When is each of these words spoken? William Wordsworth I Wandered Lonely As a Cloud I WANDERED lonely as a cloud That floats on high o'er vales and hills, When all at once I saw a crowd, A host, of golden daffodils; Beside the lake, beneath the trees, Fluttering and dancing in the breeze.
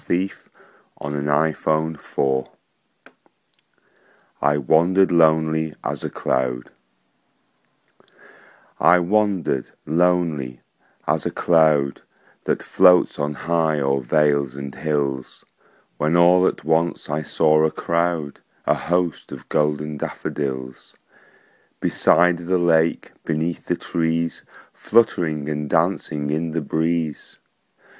William 0.09 0.33
Wordsworth 1.63 2.49
I 4.41 4.57
Wandered 4.57 5.11
Lonely 5.11 5.75
As 5.83 6.03
a 6.03 6.09
Cloud 6.09 6.71
I 8.79 8.97
WANDERED 8.97 9.69
lonely 9.85 10.61
as 11.05 11.27
a 11.27 11.29
cloud 11.29 12.01
That 12.45 12.63
floats 12.63 13.19
on 13.19 13.33
high 13.35 13.79
o'er 13.79 14.01
vales 14.01 14.55
and 14.55 14.73
hills, 14.73 15.45
When 15.99 16.17
all 16.17 16.47
at 16.47 16.63
once 16.63 17.07
I 17.07 17.21
saw 17.21 17.63
a 17.63 17.69
crowd, 17.69 18.39
A 18.65 18.73
host, 18.73 19.31
of 19.31 19.49
golden 19.49 19.97
daffodils; 19.97 20.95
Beside 21.79 22.39
the 22.47 22.57
lake, 22.57 23.11
beneath 23.23 23.65
the 23.67 23.75
trees, 23.77 24.43
Fluttering 24.73 25.47
and 25.47 25.69
dancing 25.69 26.31
in 26.31 26.53
the 26.53 26.61
breeze. 26.61 27.37